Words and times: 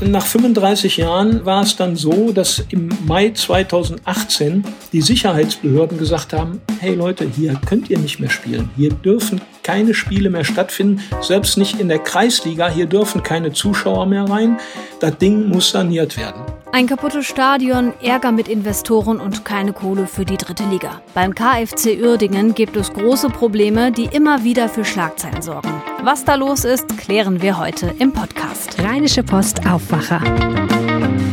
nach 0.00 0.26
35 0.26 0.96
Jahren 0.98 1.44
war 1.44 1.62
es 1.62 1.76
dann 1.76 1.96
so, 1.96 2.32
dass 2.32 2.64
im 2.70 2.88
Mai 3.06 3.30
2018 3.30 4.64
die 4.92 5.00
Sicherheitsbehörden 5.00 5.98
gesagt 5.98 6.32
haben, 6.32 6.60
hey 6.78 6.94
Leute, 6.94 7.24
hier 7.24 7.58
könnt 7.66 7.90
ihr 7.90 7.98
nicht 7.98 8.20
mehr 8.20 8.30
spielen. 8.30 8.70
Hier 8.76 8.90
dürfen 8.90 9.40
keine 9.62 9.94
Spiele 9.94 10.30
mehr 10.30 10.44
stattfinden, 10.44 11.02
selbst 11.20 11.58
nicht 11.58 11.80
in 11.80 11.88
der 11.88 11.98
Kreisliga. 11.98 12.68
Hier 12.68 12.86
dürfen 12.86 13.22
keine 13.22 13.52
Zuschauer 13.52 14.06
mehr 14.06 14.24
rein. 14.24 14.58
Das 15.00 15.18
Ding 15.18 15.48
muss 15.48 15.70
saniert 15.70 16.16
werden. 16.16 16.42
Ein 16.70 16.86
kaputtes 16.86 17.26
Stadion, 17.26 17.94
Ärger 18.02 18.30
mit 18.30 18.46
Investoren 18.46 19.20
und 19.20 19.44
keine 19.44 19.72
Kohle 19.72 20.06
für 20.06 20.24
die 20.24 20.36
dritte 20.36 20.64
Liga. 20.64 21.00
Beim 21.14 21.34
KfC 21.34 22.00
Uerdingen 22.00 22.54
gibt 22.54 22.76
es 22.76 22.92
große 22.92 23.30
Probleme, 23.30 23.90
die 23.90 24.04
immer 24.04 24.44
wieder 24.44 24.68
für 24.68 24.84
Schlagzeilen 24.84 25.40
sorgen. 25.40 25.82
Was 26.02 26.24
da 26.24 26.34
los 26.34 26.64
ist, 26.64 26.86
klären 26.98 27.40
wir 27.40 27.58
heute 27.58 27.94
im 27.98 28.12
Podcast. 28.12 28.78
Rheinische 28.82 29.22
Post 29.22 29.66
Aufwacher. 29.66 30.20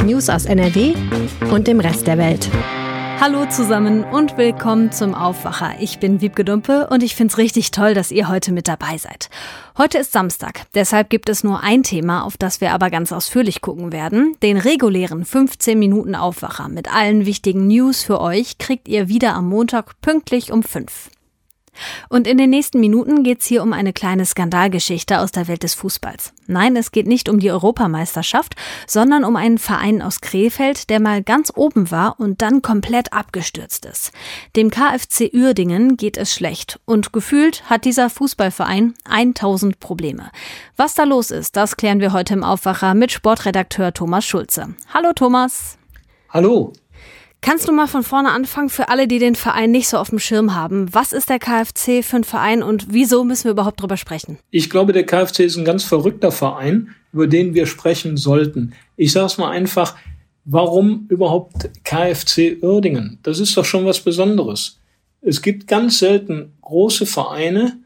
News 0.06 0.30
aus 0.30 0.46
NRW 0.46 0.94
und 1.52 1.68
dem 1.68 1.82
Rest 1.82 2.08
der 2.08 2.18
Welt. 2.18 2.50
Hallo 3.20 3.46
zusammen 3.46 4.04
und 4.04 4.38
willkommen 4.38 4.92
zum 4.92 5.16
Aufwacher. 5.16 5.76
Ich 5.80 6.00
bin 6.00 6.22
Wiebke 6.22 6.44
Dumpe 6.44 6.88
und 6.90 7.02
ich 7.02 7.16
finde 7.16 7.32
es 7.32 7.38
richtig 7.38 7.72
toll, 7.72 7.94
dass 7.94 8.12
ihr 8.12 8.28
heute 8.28 8.52
mit 8.52 8.68
dabei 8.68 8.98
seid. 8.98 9.30
Heute 9.78 10.00
ist 10.00 10.12
Samstag, 10.12 10.64
deshalb 10.76 11.10
gibt 11.10 11.30
es 11.30 11.44
nur 11.44 11.62
ein 11.62 11.84
Thema, 11.84 12.24
auf 12.24 12.38
das 12.38 12.62
wir 12.62 12.74
aber 12.74 12.90
ganz 12.90 13.12
ausführlich 13.12 13.62
gucken 13.62 13.92
werden. 13.92 14.36
Den 14.44 14.58
regulären 14.58 15.26
15 15.26 15.80
Minuten 15.80 16.14
Aufwacher 16.14 16.68
mit 16.68 16.94
allen 16.94 17.26
wichtigen 17.26 17.68
News 17.68 18.04
für 18.04 18.20
euch 18.20 18.58
kriegt 18.58 18.88
ihr 18.88 19.08
wieder 19.08 19.34
am 19.34 19.48
Montag 19.48 20.00
pünktlich 20.02 20.52
um 20.52 20.62
5. 20.62 21.10
Und 22.10 22.28
in 22.28 22.38
den 22.38 22.50
nächsten 22.50 22.80
Minuten 22.80 23.24
geht 23.24 23.42
es 23.42 23.46
hier 23.46 23.64
um 23.64 23.74
eine 23.74 23.94
kleine 23.94 24.26
Skandalgeschichte 24.26 25.20
aus 25.20 25.32
der 25.32 25.48
Welt 25.48 25.64
des 25.64 25.74
Fußballs. 25.74 26.34
Nein, 26.48 26.76
es 26.76 26.92
geht 26.92 27.08
nicht 27.08 27.30
um 27.30 27.40
die 27.40 27.52
Europameisterschaft, 27.52 28.56
sondern 28.88 29.24
um 29.24 29.36
einen 29.36 29.58
Verein 29.58 30.02
aus 30.02 30.22
Krefeld, 30.22 30.90
der 30.90 31.00
mal 31.00 31.24
ganz 31.24 31.52
oben 31.56 31.92
war 31.92 32.20
und 32.20 32.42
dann 32.42 32.62
komplett 32.62 33.14
abgestürzt 33.14 33.86
ist. 33.86 34.12
Dem 34.56 34.70
KfC 34.70 35.32
Uerdingen 35.34 35.98
geht 35.98 36.18
es 36.18 36.34
schlecht 36.34 36.80
und 36.86 37.14
gefühlt 37.14 37.70
hat 37.70 37.86
dieser 37.86 38.10
Fußballverein 38.10 38.94
1000 39.10 39.80
Probleme. 39.80 40.32
Was 40.78 40.96
da 40.96 41.04
los 41.04 41.32
ist, 41.32 41.56
das 41.56 41.78
klären 41.78 42.00
wir 42.00 42.14
heute 42.14 42.34
im 42.34 42.44
Aufwacher 42.44 42.94
mit 42.94 43.12
Sportredakteur 43.12 43.94
Thomas 43.94 44.26
Schulze. 44.26 44.76
Hallo 44.94 45.14
Thomas. 45.14 45.78
Hallo. 46.30 46.74
Kannst 47.46 47.68
du 47.68 47.72
mal 47.72 47.86
von 47.86 48.02
vorne 48.02 48.32
anfangen 48.32 48.70
für 48.70 48.90
alle, 48.90 49.08
die 49.08 49.20
den 49.20 49.36
Verein 49.36 49.70
nicht 49.70 49.88
so 49.88 50.00
auf 50.00 50.10
dem 50.10 50.18
Schirm 50.18 50.56
haben? 50.56 50.92
Was 50.92 51.14
ist 51.14 51.30
der 51.30 51.38
KfC 51.38 52.02
für 52.02 52.16
ein 52.16 52.24
Verein 52.24 52.64
und 52.64 52.88
wieso 52.90 53.24
müssen 53.24 53.44
wir 53.44 53.52
überhaupt 53.52 53.80
drüber 53.80 53.98
sprechen? 53.98 54.40
Ich 54.50 54.68
glaube, 54.72 54.94
der 54.94 55.06
KfC 55.06 55.46
ist 55.46 55.56
ein 55.56 55.64
ganz 55.64 55.84
verrückter 55.84 56.32
Verein, 56.32 56.96
über 57.14 57.28
den 57.28 57.54
wir 57.54 57.68
sprechen 57.68 58.18
sollten. 58.18 58.74
Ich 58.98 59.12
sage 59.12 59.28
es 59.28 59.38
mal 59.38 59.52
einfach, 59.52 59.96
warum 60.44 61.06
überhaupt 61.10 61.70
KfC 61.84 62.58
Uerdingen? 62.64 63.20
Das 63.22 63.40
ist 63.40 63.56
doch 63.56 63.64
schon 63.64 63.86
was 63.86 64.00
Besonderes. 64.00 64.80
Es 65.22 65.44
gibt 65.44 65.68
ganz 65.68 66.00
selten 66.00 66.54
große 66.62 67.06
Vereine, 67.06 67.78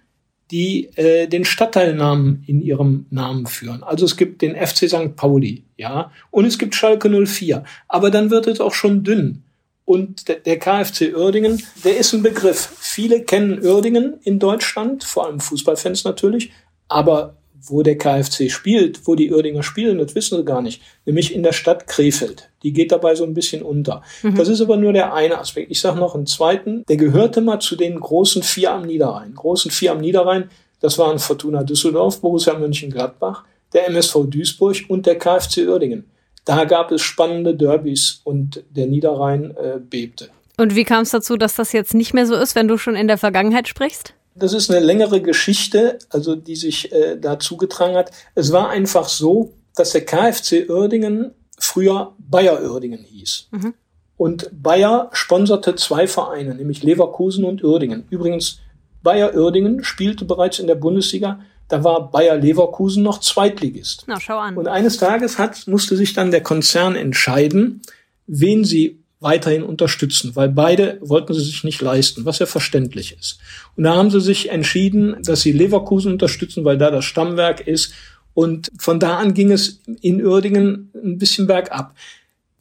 die 0.52 0.86
äh, 0.96 1.28
den 1.28 1.44
Stadtteilnamen 1.44 2.46
in 2.48 2.62
ihrem 2.62 3.08
Namen 3.10 3.46
führen. 3.46 3.84
Also 3.84 4.06
es 4.06 4.16
gibt 4.16 4.42
den 4.42 4.56
FC 4.56 4.88
St. 4.88 5.18
Pauli, 5.18 5.66
ja, 5.76 6.14
und 6.32 6.46
es 6.46 6.58
gibt 6.58 6.76
Schalke 6.76 7.10
04. 7.10 7.66
Aber 7.90 8.10
dann 8.10 8.30
wird 8.30 8.48
es 8.48 8.62
auch 8.62 8.74
schon 8.74 9.04
dünn. 9.04 9.44
Und 9.90 10.28
der 10.28 10.60
KfC 10.60 11.16
Uerdingen, 11.16 11.64
der 11.84 11.98
ist 11.98 12.14
ein 12.14 12.22
Begriff. 12.22 12.76
Viele 12.80 13.24
kennen 13.24 13.66
Uerdingen 13.66 14.20
in 14.22 14.38
Deutschland, 14.38 15.04
vor 15.04 15.26
allem 15.26 15.40
Fußballfans 15.40 16.04
natürlich, 16.04 16.52
aber 16.88 17.38
wo 17.60 17.82
der 17.82 17.98
KfC 17.98 18.52
spielt, 18.52 19.08
wo 19.08 19.16
die 19.16 19.34
Uerdinger 19.34 19.64
spielen, 19.64 19.98
das 19.98 20.14
wissen 20.14 20.38
sie 20.38 20.46
gar 20.46 20.62
nicht. 20.62 20.84
Nämlich 21.08 21.34
in 21.34 21.42
der 21.42 21.54
Stadt 21.54 21.88
Krefeld. 21.88 22.52
Die 22.62 22.72
geht 22.72 22.92
dabei 22.92 23.16
so 23.16 23.24
ein 23.24 23.34
bisschen 23.34 23.64
unter. 23.64 24.04
Mhm. 24.22 24.36
Das 24.36 24.48
ist 24.48 24.62
aber 24.62 24.78
nur 24.78 24.94
der 24.94 25.12
eine 25.16 25.40
Aspekt. 25.40 25.72
Ich 25.72 25.82
sage 25.82 26.00
noch 26.00 26.14
einen 26.14 26.28
zweiten. 26.28 26.84
Der 26.88 26.98
gehörte 26.98 27.42
mal 27.42 27.58
zu 27.58 27.76
den 27.76 28.00
großen 28.00 28.44
vier 28.44 28.74
am 28.74 28.84
Niederrhein. 28.84 29.34
Großen 29.34 29.72
vier 29.72 29.94
am 29.94 30.02
Niederrhein, 30.02 30.52
das 30.82 31.00
waren 31.00 31.18
Fortuna 31.18 31.64
Düsseldorf, 31.64 32.22
Borussia 32.22 32.54
Mönchengladbach, 32.54 33.44
der 33.74 33.88
MSV 33.88 34.28
Duisburg 34.28 34.78
und 34.88 35.08
der 35.08 35.18
KfC 35.18 35.68
Uerdingen. 35.68 36.06
Da 36.50 36.66
gab 36.66 36.92
es 36.92 37.04
spannende 37.04 37.54
Derbys 37.54 38.22
und 38.24 38.64
der 38.72 38.88
Niederrhein 38.88 39.56
äh, 39.56 39.78
bebte. 39.80 40.30
Und 40.58 40.74
wie 40.74 40.84
kam 40.84 41.04
es 41.04 41.12
dazu, 41.12 41.38
dass 41.38 41.54
das 41.54 41.74
jetzt 41.74 41.94
nicht 41.94 42.16
mehr 42.16 42.26
so 42.26 42.34
ist, 42.34 42.56
wenn 42.56 42.68
du 42.68 42.80
schon 42.80 42.96
in 42.96 43.08
der 43.08 43.20
Vergangenheit 43.20 43.68
sprichst? 43.68 44.16
Das 44.34 44.54
ist 44.54 44.72
eine 44.72 44.84
längere 44.84 45.22
Geschichte, 45.22 46.00
also 46.10 46.36
die 46.36 46.56
sich 46.56 46.92
äh, 46.92 47.18
da 47.18 47.38
zugetragen 47.38 47.96
hat. 47.96 48.10
Es 48.34 48.52
war 48.52 48.72
einfach 48.72 49.10
so, 49.10 49.54
dass 49.76 49.92
der 49.92 50.06
KfC 50.06 50.68
Uerdingen 50.68 51.36
früher 51.60 52.16
Bayer 52.18 52.60
Uerdingen 52.64 53.04
hieß. 53.04 53.50
Mhm. 53.52 53.76
Und 54.18 54.50
Bayer 54.52 55.12
sponserte 55.14 55.76
zwei 55.76 56.08
Vereine, 56.08 56.56
nämlich 56.56 56.82
Leverkusen 56.82 57.46
und 57.46 57.64
Uerdingen. 57.64 58.06
Übrigens, 58.10 58.58
Bayer 59.04 59.36
Uerdingen 59.36 59.84
spielte 59.84 60.26
bereits 60.26 60.58
in 60.58 60.66
der 60.66 60.74
Bundesliga 60.74 61.42
da 61.70 61.84
war 61.84 62.12
Bayer 62.12 62.36
Leverkusen 62.36 63.04
noch 63.04 63.20
Zweitligist. 63.20 64.04
Na, 64.08 64.20
schau 64.20 64.40
an. 64.40 64.58
Und 64.58 64.68
eines 64.68 64.98
Tages 64.98 65.38
hat, 65.38 65.68
musste 65.68 65.96
sich 65.96 66.14
dann 66.14 66.32
der 66.32 66.42
Konzern 66.42 66.96
entscheiden, 66.96 67.82
wen 68.28 68.66
sie 68.66 69.00
weiterhin 69.20 69.64
unterstützen, 69.64 70.36
weil 70.36 70.50
beide 70.50 70.98
wollten 71.02 71.34
sie 71.34 71.44
sich 71.44 71.64
nicht 71.64 71.82
leisten, 71.82 72.26
was 72.26 72.40
ja 72.40 72.46
verständlich 72.46 73.16
ist. 73.18 73.40
Und 73.76 73.84
da 73.84 73.96
haben 73.96 74.10
sie 74.10 74.22
sich 74.22 74.50
entschieden, 74.50 75.18
dass 75.24 75.42
sie 75.42 75.52
Leverkusen 75.52 76.14
unterstützen, 76.14 76.66
weil 76.66 76.78
da 76.78 76.90
das 76.90 77.06
Stammwerk 77.06 77.66
ist. 77.66 77.94
Und 78.34 78.70
von 78.78 79.00
da 79.00 79.18
an 79.18 79.34
ging 79.34 79.52
es 79.52 79.82
in 80.02 80.26
Uerdingen 80.26 80.92
ein 80.96 81.18
bisschen 81.18 81.48
bergab. 81.48 81.96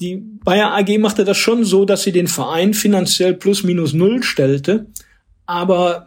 Die 0.01 0.17
Bayer 0.17 0.75
AG 0.75 0.99
machte 0.99 1.25
das 1.25 1.37
schon 1.37 1.65
so, 1.65 1.85
dass 1.85 2.03
sie 2.03 2.13
den 2.13 2.29
Verein 2.29 2.75
finanziell 2.75 3.35
plus 3.35 3.63
minus 3.63 3.95
null 3.95 4.23
stellte 4.23 4.87
aber 5.49 6.07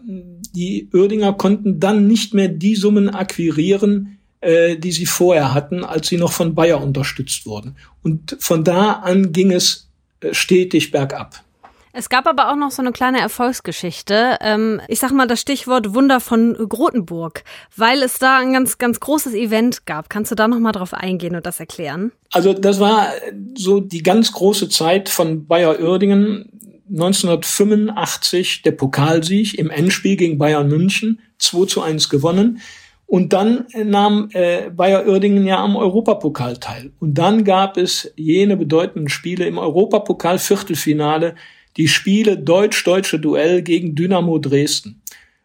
die 0.53 0.87
Oerdinger 0.93 1.33
konnten 1.33 1.79
dann 1.79 2.05
nicht 2.05 2.35
mehr 2.35 2.47
die 2.47 2.75
Summen 2.75 3.09
akquirieren, 3.09 4.19
äh, 4.39 4.77
die 4.77 4.91
sie 4.91 5.07
vorher 5.07 5.55
hatten, 5.55 5.83
als 5.83 6.07
sie 6.07 6.17
noch 6.17 6.31
von 6.31 6.53
Bayer 6.53 6.81
unterstützt 6.81 7.47
wurden. 7.47 7.75
Und 8.03 8.37
von 8.39 8.63
da 8.63 8.91
an 8.91 9.31
ging 9.31 9.51
es 9.51 9.89
äh, 10.19 10.35
stetig 10.35 10.91
bergab. 10.91 11.43
Es 11.91 12.07
gab 12.07 12.27
aber 12.27 12.51
auch 12.51 12.55
noch 12.55 12.69
so 12.69 12.83
eine 12.83 12.91
kleine 12.91 13.19
Erfolgsgeschichte. 13.19 14.37
Ähm, 14.41 14.79
ich 14.87 14.99
sag 14.99 15.11
mal 15.11 15.27
das 15.27 15.41
Stichwort 15.41 15.95
Wunder 15.95 16.19
von 16.19 16.53
Grotenburg, 16.53 17.43
weil 17.75 18.03
es 18.03 18.19
da 18.19 18.37
ein 18.37 18.53
ganz, 18.53 18.77
ganz 18.77 18.99
großes 18.99 19.33
Event 19.33 19.87
gab. 19.87 20.09
Kannst 20.09 20.29
du 20.29 20.35
da 20.35 20.47
noch 20.47 20.59
mal 20.59 20.71
drauf 20.71 20.93
eingehen 20.93 21.35
und 21.35 21.47
das 21.47 21.59
erklären? 21.59 22.11
Also 22.31 22.53
das 22.53 22.79
war 22.79 23.07
so 23.55 23.79
die 23.79 24.03
ganz 24.03 24.31
große 24.31 24.69
Zeit 24.69 25.09
von 25.09 25.47
Bayer 25.47 25.79
Oerdingen. 25.79 26.70
1985 26.91 28.63
der 28.63 28.71
Pokalsieg 28.71 29.57
im 29.57 29.69
Endspiel 29.69 30.17
gegen 30.17 30.37
Bayern 30.37 30.67
München, 30.67 31.19
2 31.39 31.65
zu 31.65 31.81
1 31.81 32.09
gewonnen. 32.09 32.59
Und 33.05 33.33
dann 33.33 33.65
nahm 33.83 34.29
äh, 34.33 34.69
Bayer 34.69 35.05
Uerdingen 35.05 35.45
ja 35.45 35.61
am 35.61 35.75
Europapokal 35.75 36.57
teil. 36.57 36.91
Und 36.99 37.15
dann 37.15 37.43
gab 37.43 37.75
es 37.75 38.11
jene 38.15 38.55
bedeutenden 38.55 39.09
Spiele 39.09 39.45
im 39.45 39.57
Europapokal 39.57 40.39
Viertelfinale, 40.39 41.35
die 41.77 41.87
Spiele 41.87 42.37
Deutsch-Deutsche 42.37 43.19
Duell 43.19 43.61
gegen 43.63 43.95
Dynamo 43.95 44.37
Dresden. 44.37 45.01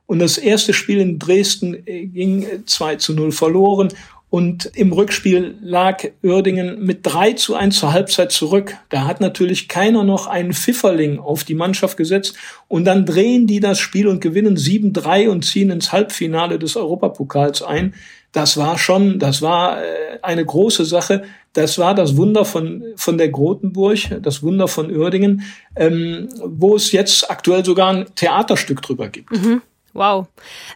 Und 0.07 0.21
das 0.21 0.39
erste 0.39 0.73
Spiel 0.73 1.01
in 1.01 1.19
Dresden 1.19 1.75
äh, 1.87 2.07
ging 2.07 2.47
2 2.65 2.93
äh, 2.93 2.99
zu 2.99 3.15
0 3.15 3.33
verloren. 3.33 3.89
Und 4.29 4.67
im 4.75 4.93
Rückspiel 4.93 5.57
lag 5.63 6.03
Uerdingen 6.23 6.85
mit 6.85 7.01
3 7.05 7.35
zu 7.35 7.55
1 7.55 7.79
zur 7.79 7.93
Halbzeit 7.93 8.33
zurück. 8.33 8.77
Da 8.89 9.05
hat 9.05 9.21
natürlich 9.21 9.69
keiner 9.69 10.03
noch 10.03 10.27
einen 10.27 10.53
Pfifferling 10.53 11.21
auf 11.21 11.45
die 11.45 11.55
Mannschaft 11.55 11.97
gesetzt. 11.97 12.35
Und 12.67 12.85
dann 12.85 13.07
drehen 13.07 13.47
die 13.47 13.61
das 13.61 13.79
Spiel 13.79 14.09
und 14.09 14.21
gewinnen 14.21 14.57
7-3 14.57 15.29
und 15.29 15.45
ziehen 15.45 15.71
ins 15.71 15.93
Halbfinale 15.93 16.59
des 16.59 16.77
Europapokals 16.77 17.63
ein. 17.63 17.95
Das 18.33 18.57
war 18.57 18.77
schon, 18.79 19.19
das 19.19 19.43
war 19.43 19.83
äh, 19.83 20.19
eine 20.23 20.45
große 20.45 20.85
Sache. 20.85 21.23
Das 21.53 21.79
war 21.79 21.95
das 21.95 22.17
Wunder 22.17 22.45
von, 22.45 22.85
von 22.97 23.17
der 23.17 23.31
Grotenburg, 23.31 24.21
das 24.21 24.43
Wunder 24.43 24.69
von 24.69 24.95
Uerdingen, 24.95 25.43
ähm, 25.77 26.29
wo 26.45 26.77
es 26.77 26.93
jetzt 26.93 27.31
aktuell 27.31 27.65
sogar 27.65 27.95
ein 27.95 28.07
Theaterstück 28.15 28.83
drüber 28.83 29.09
gibt. 29.09 29.31
Mhm. 29.31 29.63
Wow. 29.97 30.27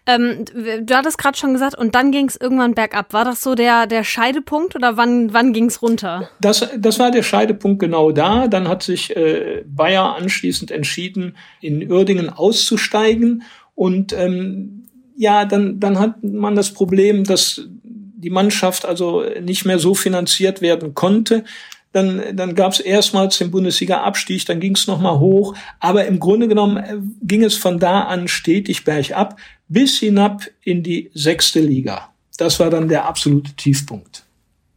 Ähm, 0.06 0.44
du 0.44 0.94
hattest 0.94 1.18
gerade 1.18 1.36
schon 1.36 1.52
gesagt, 1.52 1.76
und 1.76 1.94
dann 1.94 2.10
ging 2.10 2.26
es 2.26 2.36
irgendwann 2.36 2.74
bergab. 2.74 3.12
War 3.12 3.24
das 3.24 3.42
so 3.42 3.54
der, 3.54 3.86
der 3.86 4.02
Scheidepunkt 4.02 4.74
oder 4.74 4.96
wann, 4.96 5.32
wann 5.32 5.52
ging 5.52 5.66
es 5.66 5.82
runter? 5.82 6.30
Das, 6.40 6.66
das 6.76 6.98
war 6.98 7.10
der 7.10 7.22
Scheidepunkt 7.22 7.80
genau 7.80 8.12
da. 8.12 8.48
Dann 8.48 8.68
hat 8.68 8.82
sich 8.82 9.14
äh, 9.14 9.62
Bayer 9.66 10.16
anschließend 10.16 10.70
entschieden, 10.70 11.36
in 11.60 11.90
Uerdingen 11.90 12.30
auszusteigen. 12.30 13.42
Und 13.74 14.12
ähm, 14.12 14.88
ja, 15.16 15.44
dann, 15.44 15.80
dann 15.80 15.98
hat 15.98 16.22
man 16.22 16.56
das 16.56 16.72
Problem, 16.72 17.24
dass 17.24 17.62
die 17.82 18.30
Mannschaft 18.30 18.84
also 18.86 19.24
nicht 19.40 19.64
mehr 19.64 19.78
so 19.78 19.94
finanziert 19.94 20.60
werden 20.60 20.94
konnte. 20.94 21.44
Dann, 21.92 22.36
dann 22.36 22.54
gab 22.54 22.72
es 22.72 22.80
erstmals 22.80 23.38
den 23.38 23.50
Bundesliga-Abstieg, 23.50 24.46
dann 24.46 24.60
ging 24.60 24.76
es 24.76 24.86
nochmal 24.86 25.18
hoch. 25.18 25.54
Aber 25.80 26.06
im 26.06 26.20
Grunde 26.20 26.46
genommen 26.46 26.76
äh, 26.76 26.98
ging 27.22 27.42
es 27.42 27.56
von 27.56 27.78
da 27.78 28.02
an 28.02 28.28
stetig 28.28 28.84
bergab 28.84 29.36
bis 29.68 29.98
hinab 29.98 30.42
in 30.62 30.82
die 30.82 31.10
sechste 31.14 31.60
Liga. 31.60 32.10
Das 32.38 32.60
war 32.60 32.70
dann 32.70 32.88
der 32.88 33.06
absolute 33.06 33.52
Tiefpunkt. 33.52 34.24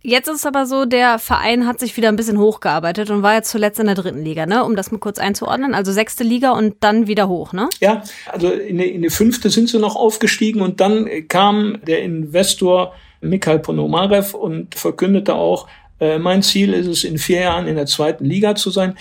Jetzt 0.06 0.28
ist 0.28 0.40
es 0.40 0.46
aber 0.46 0.66
so, 0.66 0.84
der 0.84 1.18
Verein 1.18 1.66
hat 1.66 1.80
sich 1.80 1.96
wieder 1.96 2.10
ein 2.10 2.18
bisschen 2.18 2.38
hochgearbeitet 2.38 3.10
und 3.10 3.24
war 3.24 3.36
jetzt 3.36 3.50
zuletzt 3.50 3.80
in 3.80 3.86
der 3.86 3.96
dritten 3.96 4.22
Liga, 4.22 4.46
ne? 4.46 4.66
Um 4.66 4.76
das 4.76 4.92
mal 4.92 4.98
kurz 4.98 5.18
einzuordnen. 5.18 5.74
Also 5.74 5.94
sechste 5.94 6.26
Liga 6.26 6.52
und 6.52 6.76
dann 6.82 7.08
wieder 7.08 7.30
hoch, 7.30 7.54
ne? 7.54 7.70
Ja, 7.80 8.04
also 8.30 8.52
in 8.52 8.80
die, 8.80 8.90
in 8.90 9.02
die 9.02 9.10
fünfte 9.10 9.50
sind 9.50 9.70
sie 9.70 9.80
noch 9.80 9.96
aufgestiegen 9.96 10.62
und 10.62 10.82
dann 10.82 11.08
kam 11.30 11.80
der 11.88 12.04
Investor 12.04 12.94
Mikhail 13.22 13.60
Ponomarev 13.60 14.34
und 14.36 14.76
verkündete 14.76 15.36
auch, 15.36 15.68
äh, 16.04 16.20
mein 16.20 16.44
Ziel 16.44 16.74
ist 16.74 16.88
es, 16.88 17.04
in 17.04 17.18
vier 17.18 17.42
Jahren 17.42 17.68
in 17.68 17.76
der 17.76 17.86
zweiten 17.86 18.26
Liga 18.26 18.56
zu 18.56 18.70
sein. 18.70 18.96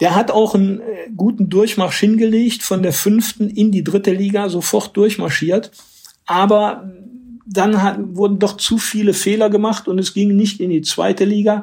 Der 0.00 0.16
hat 0.16 0.32
auch 0.32 0.54
einen 0.54 0.80
äh, 0.80 1.10
guten 1.16 1.48
Durchmarsch 1.48 2.00
hingelegt, 2.00 2.62
von 2.62 2.82
der 2.82 2.92
fünften 2.92 3.48
in 3.48 3.70
die 3.70 3.84
dritte 3.84 4.12
Liga 4.12 4.48
sofort 4.48 4.96
durchmarschiert. 4.96 5.70
Aber 6.26 6.90
dann 7.46 7.82
hat, 7.82 7.98
wurden 8.00 8.38
doch 8.38 8.56
zu 8.56 8.78
viele 8.78 9.14
Fehler 9.14 9.50
gemacht 9.50 9.86
und 9.86 9.98
es 9.98 10.14
ging 10.14 10.34
nicht 10.34 10.60
in 10.60 10.70
die 10.70 10.82
zweite 10.82 11.24
Liga. 11.24 11.62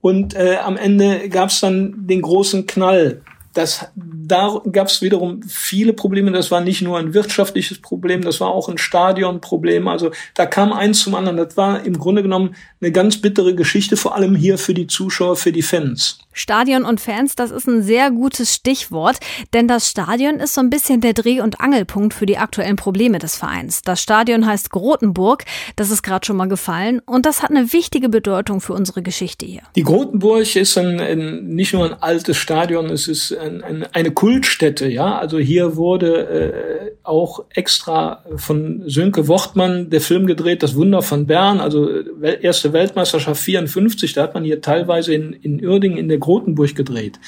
Und 0.00 0.34
äh, 0.34 0.56
am 0.56 0.76
Ende 0.76 1.28
gab 1.28 1.50
es 1.50 1.60
dann 1.60 2.06
den 2.06 2.22
großen 2.22 2.66
Knall. 2.66 3.22
Das, 3.52 3.86
da 4.30 4.60
gab 4.70 4.88
es 4.88 5.02
wiederum 5.02 5.42
viele 5.42 5.92
Probleme. 5.92 6.30
Das 6.32 6.50
war 6.50 6.60
nicht 6.60 6.82
nur 6.82 6.98
ein 6.98 7.14
wirtschaftliches 7.14 7.80
Problem, 7.80 8.22
das 8.22 8.40
war 8.40 8.48
auch 8.48 8.68
ein 8.68 8.78
Stadionproblem. 8.78 9.88
Also 9.88 10.10
da 10.34 10.46
kam 10.46 10.72
eins 10.72 11.00
zum 11.00 11.14
anderen. 11.14 11.36
Das 11.36 11.56
war 11.56 11.84
im 11.84 11.98
Grunde 11.98 12.22
genommen 12.22 12.54
eine 12.80 12.92
ganz 12.92 13.18
bittere 13.18 13.54
Geschichte, 13.54 13.96
vor 13.96 14.14
allem 14.14 14.34
hier 14.34 14.58
für 14.58 14.74
die 14.74 14.86
Zuschauer, 14.86 15.36
für 15.36 15.52
die 15.52 15.62
Fans. 15.62 16.18
Stadion 16.32 16.84
und 16.84 17.00
Fans, 17.00 17.34
das 17.34 17.50
ist 17.50 17.66
ein 17.66 17.82
sehr 17.82 18.10
gutes 18.10 18.54
Stichwort, 18.54 19.18
denn 19.52 19.66
das 19.66 19.90
Stadion 19.90 20.36
ist 20.36 20.54
so 20.54 20.60
ein 20.60 20.70
bisschen 20.70 21.00
der 21.00 21.12
Dreh- 21.12 21.40
und 21.40 21.60
Angelpunkt 21.60 22.14
für 22.14 22.24
die 22.24 22.38
aktuellen 22.38 22.76
Probleme 22.76 23.18
des 23.18 23.36
Vereins. 23.36 23.82
Das 23.82 24.00
Stadion 24.00 24.46
heißt 24.46 24.70
Grotenburg, 24.70 25.44
das 25.74 25.90
ist 25.90 26.02
gerade 26.02 26.24
schon 26.24 26.36
mal 26.36 26.48
gefallen 26.48 27.02
und 27.04 27.26
das 27.26 27.42
hat 27.42 27.50
eine 27.50 27.72
wichtige 27.72 28.08
Bedeutung 28.08 28.60
für 28.60 28.74
unsere 28.74 29.02
Geschichte 29.02 29.44
hier. 29.44 29.62
Die 29.74 29.82
Grotenburg 29.82 30.54
ist 30.54 30.78
ein, 30.78 31.00
ein, 31.00 31.48
nicht 31.48 31.74
nur 31.74 31.84
ein 31.84 32.00
altes 32.00 32.36
Stadion, 32.36 32.86
es 32.90 33.08
ist 33.08 33.36
ein, 33.36 33.62
ein, 33.62 33.86
eine 33.92 34.12
Kultstätte, 34.20 34.86
ja. 34.86 35.16
Also 35.18 35.38
hier 35.38 35.76
wurde 35.76 36.28
äh, 36.28 36.90
auch 37.04 37.46
extra 37.54 38.22
von 38.36 38.82
Sönke 38.86 39.28
Wortmann 39.28 39.88
der 39.88 40.02
Film 40.02 40.26
gedreht, 40.26 40.62
Das 40.62 40.74
Wunder 40.74 41.00
von 41.00 41.26
Bern, 41.26 41.58
also 41.58 41.88
erste 42.20 42.74
Weltmeisterschaft 42.74 43.40
54, 43.40 44.12
da 44.12 44.24
hat 44.24 44.34
man 44.34 44.44
hier 44.44 44.60
teilweise 44.60 45.14
in, 45.14 45.32
in 45.32 45.66
Uerdingen 45.66 45.96
in 45.96 46.08
der 46.08 46.18
Grotenburg 46.18 46.74
gedreht. 46.74 47.18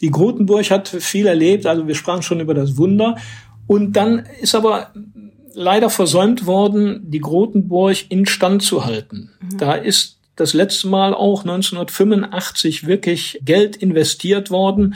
Die 0.00 0.10
Grotenburg 0.10 0.70
hat 0.70 0.88
viel 0.88 1.26
erlebt, 1.26 1.66
also 1.66 1.86
wir 1.86 1.94
sprachen 1.94 2.22
schon 2.22 2.40
über 2.40 2.54
das 2.54 2.78
Wunder. 2.78 3.16
Und 3.66 3.92
dann 3.92 4.24
ist 4.40 4.54
aber 4.54 4.90
leider 5.52 5.90
versäumt 5.90 6.46
worden, 6.46 7.02
die 7.10 7.20
Grotenburg 7.20 8.10
instand 8.10 8.62
zu 8.62 8.86
halten. 8.86 9.32
Mhm. 9.42 9.58
Da 9.58 9.74
ist 9.74 10.18
das 10.36 10.54
letzte 10.54 10.88
Mal 10.88 11.12
auch 11.12 11.42
1985 11.42 12.86
wirklich 12.86 13.38
Geld 13.44 13.76
investiert 13.76 14.50
worden. 14.50 14.94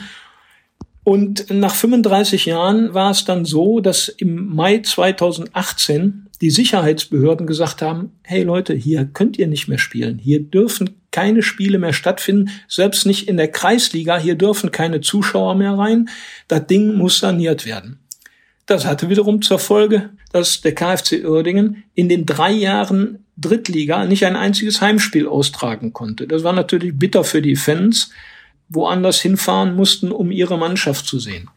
Und 1.07 1.49
nach 1.49 1.73
35 1.73 2.47
Jahren 2.47 2.93
war 2.93 3.11
es 3.11 3.23
dann 3.23 3.45
so, 3.45 3.79
dass 3.79 4.09
im 4.09 4.53
Mai 4.53 4.79
2018 4.79 6.27
die 6.41 6.49
Sicherheitsbehörden 6.49 7.47
gesagt 7.47 7.81
haben, 7.81 8.11
hey 8.23 8.43
Leute, 8.43 8.73
hier 8.73 9.05
könnt 9.05 9.39
ihr 9.39 9.47
nicht 9.47 9.69
mehr 9.69 9.77
spielen. 9.77 10.19
Hier 10.19 10.43
dürfen 10.43 10.97
keine 11.11 11.43
Spiele 11.43 11.79
mehr 11.79 11.93
stattfinden, 11.93 12.49
selbst 12.67 13.05
nicht 13.05 13.29
in 13.29 13.37
der 13.37 13.47
Kreisliga. 13.47 14.17
Hier 14.17 14.35
dürfen 14.35 14.71
keine 14.71 14.99
Zuschauer 14.99 15.55
mehr 15.55 15.77
rein. 15.77 16.09
Das 16.49 16.67
Ding 16.67 16.95
muss 16.95 17.19
saniert 17.19 17.65
werden. 17.65 17.99
Das 18.65 18.85
hatte 18.85 19.09
wiederum 19.09 19.41
zur 19.41 19.59
Folge, 19.59 20.09
dass 20.33 20.59
der 20.59 20.75
KfC 20.75 21.23
Uerdingen 21.23 21.85
in 21.95 22.09
den 22.09 22.25
drei 22.25 22.51
Jahren 22.51 23.23
Drittliga 23.37 24.03
nicht 24.03 24.25
ein 24.25 24.35
einziges 24.35 24.81
Heimspiel 24.81 25.25
austragen 25.25 25.93
konnte. 25.93 26.27
Das 26.27 26.43
war 26.43 26.51
natürlich 26.51 26.99
bitter 26.99 27.23
für 27.23 27.41
die 27.41 27.55
Fans, 27.55 28.11
woanders 28.69 29.21
hinfahren 29.21 29.75
mussten, 29.75 30.11
um 30.11 30.31
ihre 30.31 30.57
Mannschaft 30.57 31.05
zu 31.05 31.19
sehen. 31.19 31.49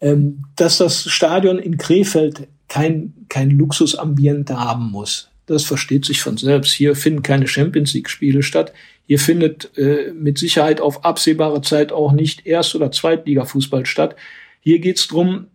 Ähm, 0.00 0.44
dass 0.56 0.78
das 0.78 1.04
Stadion 1.10 1.58
in 1.58 1.78
Krefeld 1.78 2.48
kein, 2.68 3.14
kein 3.28 3.50
Luxusambiente 3.50 4.58
haben 4.58 4.90
muss. 4.90 5.30
Das 5.46 5.64
versteht 5.64 6.04
sich 6.04 6.22
von 6.22 6.36
selbst. 6.36 6.72
Hier 6.72 6.96
finden 6.96 7.22
keine 7.22 7.46
Champions 7.46 7.94
League 7.94 8.10
Spiele 8.10 8.42
statt. 8.42 8.72
Hier 9.06 9.18
findet 9.18 9.76
äh, 9.78 10.12
mit 10.12 10.38
Sicherheit 10.38 10.80
auf 10.80 11.04
absehbare 11.04 11.62
Zeit 11.62 11.92
auch 11.92 12.12
nicht 12.12 12.46
Erst- 12.46 12.74
oder 12.74 12.90
Zweitliga-Fußball 12.90 13.86
statt. 13.86 14.16
Hier 14.60 14.80
geht's 14.80 15.06
drum, 15.06 15.46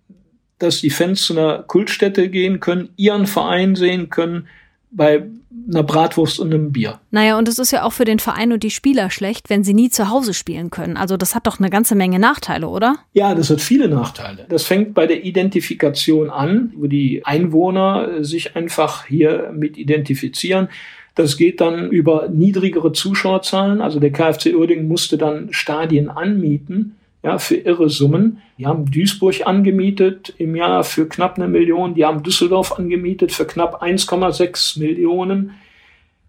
dass 0.58 0.80
die 0.80 0.90
Fans 0.90 1.24
zu 1.24 1.38
einer 1.38 1.64
Kultstätte 1.64 2.30
gehen 2.30 2.60
können, 2.60 2.90
ihren 2.96 3.28
Verein 3.28 3.76
sehen 3.76 4.10
können, 4.10 4.48
bei 4.92 5.24
einer 5.70 5.84
Bratwurst 5.84 6.40
und 6.40 6.54
einem 6.54 6.72
Bier. 6.72 7.00
Naja, 7.12 7.38
und 7.38 7.48
es 7.48 7.60
ist 7.60 7.72
ja 7.72 7.84
auch 7.84 7.94
für 7.94 8.06
den 8.06 8.20
Verein 8.20 8.52
und 8.52 8.64
die 8.64 8.72
Spieler 8.72 9.10
schlecht, 9.10 9.50
wenn 9.50 9.64
sie 9.64 9.74
nie 9.74 9.90
zu 9.90 10.10
Hause 10.10 10.34
spielen 10.34 10.70
können. 10.70 10.98
Also 10.98 11.18
das 11.18 11.36
hat 11.36 11.48
doch 11.48 11.60
eine 11.60 11.70
ganze 11.70 11.96
Menge 11.96 12.20
Nachteile, 12.20 12.68
oder? 12.68 12.98
Ja, 13.14 13.36
das 13.36 13.50
hat 13.50 13.62
viele 13.62 13.88
Nachteile. 13.88 14.46
Das 14.50 14.64
fängt 14.64 14.94
bei 14.94 15.08
der 15.08 15.24
Identifikation 15.24 16.30
an, 16.30 16.74
wo 16.76 16.88
die 16.88 17.26
Einwohner 17.26 18.24
sich 18.24 18.56
einfach 18.56 19.06
hier 19.06 19.52
mit 19.56 19.78
identifizieren. 19.78 20.70
Das 21.16 21.38
geht 21.38 21.62
dann 21.62 21.90
über 21.90 22.30
niedrigere 22.30 22.94
Zuschauerzahlen. 22.94 23.82
Also 23.82 24.00
der 24.00 24.12
KfC 24.12 24.56
Uerdingen 24.56 24.88
musste 24.88 25.18
dann 25.18 25.50
Stadien 25.52 26.10
anmieten 26.10 26.96
ja, 27.24 27.38
für 27.38 27.56
irre 27.56 27.90
Summen. 27.90 28.42
Die 28.58 28.66
haben 28.66 28.90
Duisburg 28.90 29.46
angemietet 29.46 30.34
im 30.38 30.56
Jahr 30.56 30.84
für 30.84 31.08
knapp 31.08 31.38
eine 31.38 31.48
Million, 31.48 31.94
die 31.94 32.06
haben 32.06 32.24
Düsseldorf 32.24 32.78
angemietet 32.78 33.32
für 33.32 33.46
knapp 33.46 33.84
1,6 33.84 34.80
Millionen, 34.80 35.52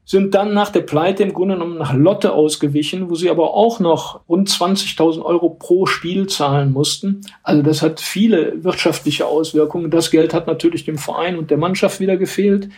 sind 0.05 0.35
dann 0.35 0.53
nach 0.53 0.71
der 0.71 0.81
Pleite 0.81 1.23
im 1.23 1.33
Grunde 1.33 1.55
genommen 1.55 1.79
nach 1.79 1.95
Lotte 1.95 2.33
ausgewichen, 2.33 3.09
wo 3.09 3.15
sie 3.15 3.31
aber 3.31 3.55
auch 3.55 3.79
noch 3.79 4.21
rund 4.29 4.49
20.000 4.49 5.23
Euro 5.23 5.51
pro 5.51 5.87
Spiel 5.87 6.27
zahlen 6.27 6.73
mussten. 6.73 7.21
Also 7.43 7.63
das 7.63 7.83
hat 7.83 8.01
viele 8.01 8.65
wirtschaftliche 8.65 9.27
Auswirkungen. 9.27 9.91
Das 9.91 10.11
Geld 10.11 10.35
hat 10.35 10.49
natürlich 10.49 10.85
dem 10.85 10.99
Verein 10.99 11.39
und 11.39 11.51
der 11.51 11.59
Mannschaft 11.59 12.01
wieder 12.01 12.17
gefehlt 12.17 12.69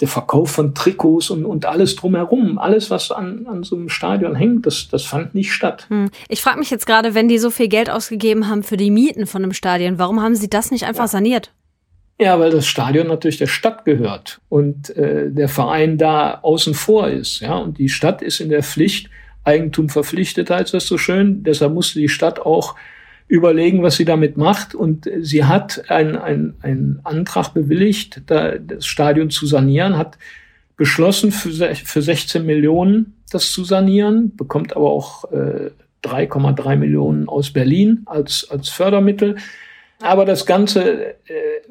der 0.00 0.08
Verkauf 0.08 0.50
von 0.50 0.74
Trikots 0.74 1.30
und, 1.30 1.44
und 1.44 1.66
alles 1.66 1.96
drumherum, 1.96 2.58
alles, 2.58 2.90
was 2.90 3.10
an, 3.10 3.46
an 3.46 3.62
so 3.62 3.76
einem 3.76 3.88
Stadion 3.88 4.34
hängt, 4.34 4.66
das, 4.66 4.88
das 4.88 5.04
fand 5.04 5.34
nicht 5.34 5.52
statt. 5.52 5.86
Hm. 5.88 6.10
Ich 6.28 6.42
frage 6.42 6.58
mich 6.58 6.70
jetzt 6.70 6.86
gerade, 6.86 7.14
wenn 7.14 7.28
die 7.28 7.38
so 7.38 7.50
viel 7.50 7.68
Geld 7.68 7.90
ausgegeben 7.90 8.48
haben 8.48 8.62
für 8.62 8.76
die 8.76 8.90
Mieten 8.90 9.26
von 9.26 9.42
einem 9.42 9.52
Stadion, 9.52 9.98
warum 9.98 10.20
haben 10.20 10.34
sie 10.34 10.50
das 10.50 10.70
nicht 10.70 10.84
einfach 10.84 11.04
ja. 11.04 11.08
saniert? 11.08 11.52
Ja, 12.20 12.38
weil 12.38 12.50
das 12.50 12.66
Stadion 12.66 13.08
natürlich 13.08 13.38
der 13.38 13.48
Stadt 13.48 13.84
gehört 13.84 14.40
und 14.48 14.96
äh, 14.96 15.30
der 15.30 15.48
Verein 15.48 15.98
da 15.98 16.38
außen 16.42 16.74
vor 16.74 17.08
ist. 17.08 17.40
Ja, 17.40 17.56
und 17.56 17.78
die 17.78 17.88
Stadt 17.88 18.22
ist 18.22 18.40
in 18.40 18.50
der 18.50 18.62
Pflicht, 18.62 19.10
Eigentum 19.42 19.88
verpflichtet, 19.88 20.48
heißt 20.48 20.72
das 20.72 20.86
so 20.86 20.96
schön. 20.96 21.42
Deshalb 21.42 21.74
musste 21.74 21.98
die 21.98 22.08
Stadt 22.08 22.38
auch 22.40 22.76
überlegen, 23.26 23.82
was 23.82 23.96
sie 23.96 24.04
damit 24.04 24.36
macht. 24.36 24.74
Und 24.74 25.08
sie 25.20 25.44
hat 25.44 25.90
einen 25.90 26.54
ein 26.60 27.00
Antrag 27.04 27.54
bewilligt, 27.54 28.22
da 28.26 28.58
das 28.58 28.86
Stadion 28.86 29.30
zu 29.30 29.46
sanieren, 29.46 29.96
hat 29.96 30.18
beschlossen, 30.76 31.32
für, 31.32 31.74
für 31.74 32.02
16 32.02 32.44
Millionen 32.44 33.14
das 33.30 33.52
zu 33.52 33.64
sanieren, 33.64 34.36
bekommt 34.36 34.76
aber 34.76 34.90
auch 34.90 35.24
äh, 35.32 35.70
3,3 36.04 36.76
Millionen 36.76 37.28
aus 37.28 37.52
Berlin 37.52 38.02
als, 38.06 38.48
als 38.50 38.68
Fördermittel. 38.68 39.36
Aber 40.00 40.24
das 40.24 40.46
Ganze 40.46 41.14
äh, 41.14 41.14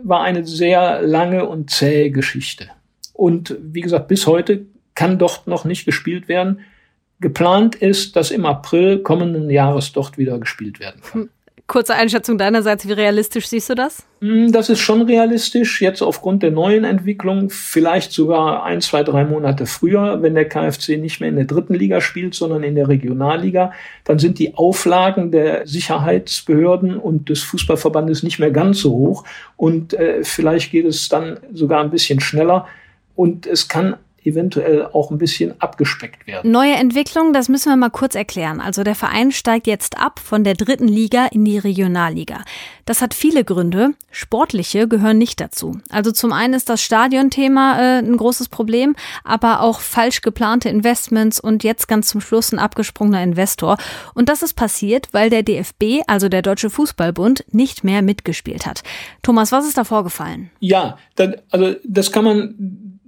war 0.01 0.23
eine 0.23 0.45
sehr 0.45 1.01
lange 1.01 1.45
und 1.47 1.69
zähe 1.69 2.11
Geschichte. 2.11 2.69
Und 3.13 3.55
wie 3.61 3.81
gesagt, 3.81 4.07
bis 4.07 4.27
heute 4.27 4.65
kann 4.95 5.19
dort 5.19 5.47
noch 5.47 5.65
nicht 5.65 5.85
gespielt 5.85 6.27
werden. 6.27 6.61
Geplant 7.19 7.75
ist, 7.75 8.15
dass 8.15 8.31
im 8.31 8.45
April 8.45 8.99
kommenden 8.99 9.49
Jahres 9.49 9.93
dort 9.93 10.17
wieder 10.17 10.39
gespielt 10.39 10.79
werden 10.79 11.01
kann. 11.01 11.29
Kurze 11.65 11.95
Einschätzung 11.95 12.37
deinerseits, 12.37 12.85
wie 12.87 12.91
realistisch 12.91 13.47
siehst 13.47 13.69
du 13.69 13.75
das? 13.75 14.03
Hm, 14.19 14.51
das 14.51 14.69
ist 14.69 14.79
schon 14.79 15.03
realistisch. 15.03 15.81
Jetzt 15.81 16.01
aufgrund 16.01 16.43
der 16.43 16.51
neuen 16.51 16.83
Entwicklung, 16.83 17.49
vielleicht 17.49 18.11
sogar 18.11 18.63
ein, 18.63 18.81
zwei, 18.81 19.01
drei 19.01 19.23
Monate 19.23 19.65
früher, 19.65 20.21
wenn 20.21 20.35
der 20.35 20.49
KfC 20.49 20.97
nicht 20.97 21.21
mehr 21.21 21.29
in 21.29 21.37
der 21.37 21.45
dritten 21.45 21.73
Liga 21.73 22.01
spielt, 22.01 22.35
sondern 22.35 22.63
in 22.63 22.75
der 22.75 22.89
Regionalliga, 22.89 23.71
dann 24.03 24.19
sind 24.19 24.39
die 24.39 24.55
Auflagen 24.55 25.31
der 25.31 25.65
Sicherheitsbehörden 25.65 26.97
und 26.97 27.29
des 27.29 27.43
Fußballverbandes 27.43 28.23
nicht 28.23 28.39
mehr 28.39 28.51
ganz 28.51 28.81
so 28.81 28.91
hoch. 28.91 29.23
Und 29.55 29.93
äh, 29.93 30.25
vielleicht 30.25 30.69
geht 30.69 30.85
es 30.85 31.07
dann 31.07 31.39
sogar 31.53 31.81
ein 31.81 31.91
bisschen 31.91 32.19
schneller. 32.19 32.67
Und 33.15 33.47
es 33.47 33.69
kann 33.69 33.95
eventuell 34.25 34.85
auch 34.85 35.11
ein 35.11 35.17
bisschen 35.17 35.59
abgespeckt 35.59 36.27
werden. 36.27 36.51
Neue 36.51 36.73
Entwicklung, 36.73 37.33
das 37.33 37.49
müssen 37.49 37.69
wir 37.69 37.75
mal 37.75 37.89
kurz 37.89 38.15
erklären. 38.15 38.59
Also 38.59 38.83
der 38.83 38.95
Verein 38.95 39.31
steigt 39.31 39.67
jetzt 39.67 39.97
ab 39.97 40.19
von 40.19 40.43
der 40.43 40.55
dritten 40.55 40.87
Liga 40.87 41.25
in 41.27 41.45
die 41.45 41.57
Regionalliga. 41.57 42.43
Das 42.85 43.01
hat 43.01 43.13
viele 43.13 43.43
Gründe. 43.43 43.91
Sportliche 44.11 44.87
gehören 44.87 45.17
nicht 45.17 45.39
dazu. 45.39 45.79
Also 45.89 46.11
zum 46.11 46.33
einen 46.33 46.53
ist 46.53 46.69
das 46.69 46.81
Stadionthema 46.81 47.79
äh, 47.79 47.99
ein 47.99 48.17
großes 48.17 48.49
Problem, 48.49 48.95
aber 49.23 49.61
auch 49.61 49.79
falsch 49.79 50.21
geplante 50.21 50.69
Investments 50.69 51.39
und 51.39 51.63
jetzt 51.63 51.87
ganz 51.87 52.07
zum 52.09 52.21
Schluss 52.21 52.51
ein 52.51 52.59
abgesprungener 52.59 53.23
Investor. 53.23 53.77
Und 54.13 54.29
das 54.29 54.43
ist 54.43 54.53
passiert, 54.53 55.09
weil 55.13 55.29
der 55.29 55.43
DFB, 55.43 56.03
also 56.07 56.29
der 56.29 56.41
Deutsche 56.41 56.69
Fußballbund, 56.69 57.45
nicht 57.51 57.83
mehr 57.83 58.01
mitgespielt 58.01 58.65
hat. 58.65 58.83
Thomas, 59.21 59.51
was 59.51 59.67
ist 59.67 59.77
da 59.77 59.83
vorgefallen? 59.83 60.49
Ja, 60.59 60.97
dann, 61.15 61.35
also 61.51 61.75
das 61.83 62.11
kann 62.11 62.25
man 62.25 62.99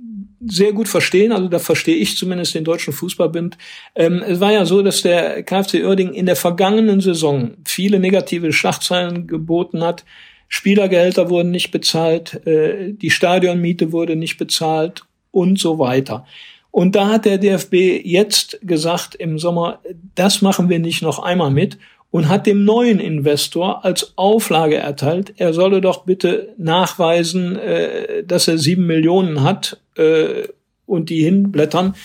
sehr 0.46 0.74
gut 0.74 0.88
verstehen. 0.88 1.32
Also 1.32 1.48
da 1.48 1.60
verstehe 1.60 1.96
ich 1.96 2.18
zumindest 2.18 2.56
den 2.56 2.64
Deutschen 2.64 2.94
Fußballbund. 2.94 3.58
Ähm, 3.96 4.24
es 4.28 4.40
war 4.40 4.52
ja 4.52 4.66
so, 4.66 4.82
dass 4.82 5.02
der 5.02 5.44
KfC 5.44 5.84
Uerdingen 5.84 6.14
in 6.14 6.26
der 6.26 6.36
vergangenen 6.36 7.02
Saison 7.02 7.52
viele 7.66 8.00
negative 8.00 8.54
Schlachtzeilen 8.54 9.28
geboten 9.28 9.84
hat. 9.84 10.06
Spielergehälter 10.48 11.30
wurden 11.30 11.52
nicht 11.52 11.72
bezahlt, 11.72 12.46
äh, 12.46 12.94
die 12.94 13.10
Stadionmiete 13.10 13.92
wurde 13.92 14.16
nicht 14.16 14.38
bezahlt 14.38 15.04
und 15.32 15.60
so 15.60 15.80
weiter. 15.80 16.26
Und 16.72 16.96
da 16.96 17.08
hat 17.08 17.26
der 17.26 17.38
DFB 17.38 18.04
jetzt 18.04 18.60
gesagt 18.62 19.16
im 19.16 19.40
Sommer, 19.40 19.80
das 20.14 20.42
machen 20.42 20.70
wir 20.70 20.80
nicht 20.80 21.02
noch 21.02 21.20
einmal 21.20 21.50
mit 21.50 21.78
und 22.12 22.30
hat 22.30 22.48
dem 22.48 22.64
neuen 22.64 23.00
Investor 23.00 23.84
als 23.84 24.14
Auflage 24.18 24.78
erteilt, 24.78 25.34
er 25.38 25.54
solle 25.54 25.82
doch 25.82 26.06
bitte 26.06 26.54
nachweisen, 26.58 27.58
äh, 27.58 28.24
dass 28.24 28.48
er 28.48 28.58
sieben 28.58 28.86
Millionen 28.86 29.44
hat 29.44 29.82
äh, 29.96 30.48
und 30.86 31.10
die 31.10 31.24
hinblättern, 31.24 31.96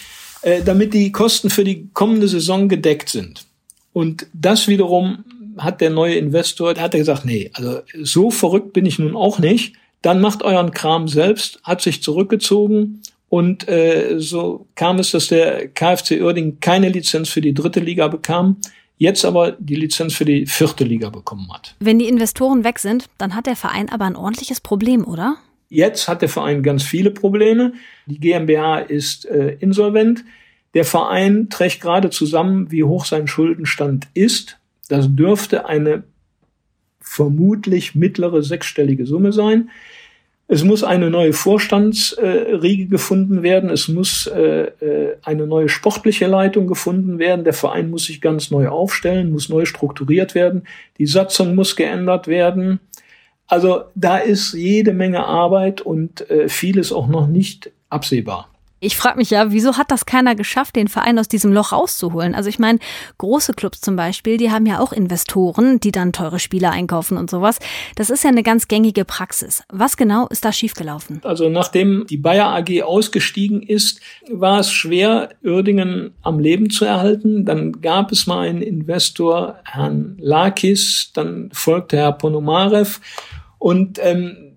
äh, 0.43 0.63
damit 0.63 0.95
die 0.95 1.13
Kosten 1.13 1.51
für 1.51 1.65
die 1.65 1.89
kommende 1.93 2.29
Saison 2.29 2.69
gedeckt 2.69 3.09
sind. 3.09 3.47
Und 3.93 4.27
das 4.33 4.69
wiederum 4.69 5.25
hat 5.59 5.81
der 5.81 5.91
neue 5.91 6.15
Investor, 6.15 6.75
der 6.75 6.85
hat 6.85 6.93
gesagt, 6.93 7.25
nee, 7.25 7.51
also 7.55 7.81
so 8.03 8.31
verrückt 8.31 8.73
bin 8.73 8.87
ich 8.87 8.99
nun 8.99 9.17
auch 9.17 9.39
nicht. 9.39 9.75
Dann 10.03 10.21
macht 10.21 10.43
euren 10.43 10.71
Kram 10.71 11.09
selbst, 11.09 11.61
hat 11.65 11.83
sich 11.83 12.03
zurückgezogen 12.03 13.03
und 13.29 13.69
äh, 13.69 14.15
so 14.19 14.67
kam 14.75 14.99
es, 14.99 15.11
dass 15.11 15.27
der 15.27 15.69
KfC 15.69 16.23
Uerdingen 16.23 16.61
keine 16.61 16.89
Lizenz 16.89 17.29
für 17.29 17.43
die 17.43 17.53
dritte 17.53 17.81
Liga 17.81 18.09
bekam 18.09 18.57
jetzt 19.01 19.25
aber 19.25 19.53
die 19.53 19.77
Lizenz 19.77 20.15
für 20.15 20.27
die 20.27 20.47
vierte 20.47 20.85
Liga 20.85 21.09
bekommen 21.09 21.51
hat. 21.53 21.75
Wenn 21.81 21.99
die 21.99 22.07
Investoren 22.07 22.63
weg 22.65 22.79
sind, 22.79 23.07
dann 23.19 23.35
hat 23.35 23.47
der 23.47 23.57
Verein 23.57 23.89
aber 23.89 24.05
ein 24.05 24.15
ordentliches 24.15 24.61
Problem, 24.61 25.05
oder? 25.05 25.37
Jetzt 25.71 26.09
hat 26.09 26.21
der 26.21 26.29
Verein 26.29 26.63
ganz 26.63 26.83
viele 26.83 27.13
Probleme. 27.13 27.73
Die 28.07 28.19
GmbH 28.19 28.81
ist 28.81 29.25
äh, 29.27 29.57
insolvent. 29.61 30.25
Der 30.75 30.85
Verein 30.85 31.49
trägt 31.49 31.81
gerade 31.81 32.11
zusammen, 32.11 32.71
wie 32.71 32.85
hoch 32.85 33.05
sein 33.05 33.29
Schuldenstand 33.29 34.09
ist. 34.13 34.59
Das 34.89 35.07
dürfte 35.09 35.67
eine 35.67 36.03
vermutlich 37.01 37.95
mittlere 37.95 38.43
sechsstellige 38.43 39.07
Summe 39.07 39.33
sein. 39.33 39.71
Es 40.53 40.65
muss 40.65 40.83
eine 40.83 41.11
neue 41.11 41.33
Vorstandsriege 41.33 42.87
gefunden 42.87 43.45
werden. 43.45 43.71
Es 43.71 43.87
muss 43.87 44.27
äh, 44.27 44.65
äh, 44.81 45.17
eine 45.23 45.47
neue 45.47 45.69
sportliche 45.69 46.27
Leitung 46.27 46.67
gefunden 46.67 47.21
werden. 47.21 47.45
Der 47.45 47.53
Verein 47.53 47.89
muss 47.89 48.07
sich 48.07 48.21
ganz 48.21 48.51
neu 48.51 48.67
aufstellen, 48.67 49.31
muss 49.31 49.49
neu 49.49 49.65
strukturiert 49.65 50.35
werden. 50.35 50.65
Die 50.99 51.07
Satzung 51.07 51.55
muss 51.55 51.77
geändert 51.77 52.27
werden. 52.27 52.81
Also 53.51 53.83
da 53.97 54.19
ist 54.19 54.55
jede 54.55 54.93
Menge 54.93 55.27
Arbeit 55.27 55.81
und 55.81 56.31
äh, 56.31 56.49
vieles 56.49 56.93
auch 56.93 57.09
noch 57.09 57.27
nicht 57.27 57.73
absehbar. 57.89 58.49
Ich 58.83 58.97
frage 58.97 59.19
mich 59.19 59.29
ja, 59.29 59.53
wieso 59.53 59.77
hat 59.77 59.91
das 59.91 60.07
keiner 60.07 60.35
geschafft, 60.35 60.75
den 60.75 60.89
Verein 60.89 61.19
aus 61.19 61.29
diesem 61.29 61.53
Loch 61.53 61.73
rauszuholen? 61.73 62.35
Also 62.35 62.49
ich 62.49 62.59
meine, 62.59 62.79
große 63.19 63.53
Clubs 63.53 63.83
zum 63.83 63.95
Beispiel, 63.95 64.39
die 64.39 64.51
haben 64.51 64.65
ja 64.65 64.79
auch 64.79 64.93
Investoren, 64.93 65.81
die 65.81 65.93
dann 65.93 66.15
teure 66.15 66.39
Spieler 66.39 66.71
einkaufen 66.71 67.19
und 67.19 67.29
sowas. 67.29 67.59
Das 67.97 68.09
ist 68.09 68.25
ja 68.25 68.31
eine 68.31 68.43
ganz 68.43 68.69
gängige 68.69 69.05
Praxis. 69.05 69.65
Was 69.69 69.99
genau 69.99 70.29
ist 70.29 70.47
da 70.47 70.53
schiefgelaufen? 70.53 71.21
Also 71.25 71.51
nachdem 71.51 72.07
die 72.09 72.17
Bayer 72.17 72.47
AG 72.55 72.83
ausgestiegen 72.83 73.63
ist, 73.63 74.01
war 74.31 74.61
es 74.61 74.73
schwer, 74.73 75.29
Uerdingen 75.45 76.15
am 76.23 76.39
Leben 76.39 76.71
zu 76.71 76.87
erhalten. 76.87 77.45
Dann 77.45 77.83
gab 77.83 78.13
es 78.13 78.27
mal 78.27 78.49
einen 78.49 78.63
Investor, 78.63 79.57
Herrn 79.65 80.17
Lakis, 80.19 81.11
dann 81.13 81.51
folgte 81.53 81.99
Herr 81.99 82.13
Ponomarev 82.13 82.99
und 83.61 84.01
ähm, 84.03 84.57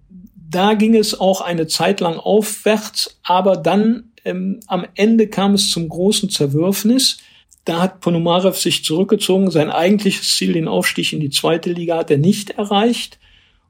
da 0.50 0.76
ging 0.76 0.96
es 0.96 1.20
auch 1.20 1.42
eine 1.42 1.68
Zeit 1.68 2.00
lang 2.00 2.18
aufwärts, 2.18 3.20
aber 3.22 3.58
dann 3.58 4.12
ähm, 4.24 4.62
am 4.68 4.86
Ende 4.96 5.28
kam 5.28 5.54
es 5.54 5.70
zum 5.70 5.90
großen 5.90 6.30
Zerwürfnis. 6.30 7.18
Da 7.66 7.82
hat 7.82 8.00
Ponomarev 8.00 8.58
sich 8.58 8.86
zurückgezogen. 8.86 9.52
Sein 9.52 9.70
eigentliches 9.70 10.36
Ziel, 10.36 10.54
den 10.54 10.70
Aufstieg 10.70 11.12
in 11.12 11.20
die 11.20 11.30
zweite 11.30 11.72
Liga, 11.72 11.98
hat 11.98 12.12
er 12.12 12.18
nicht 12.18 12.52
erreicht. 12.52 13.20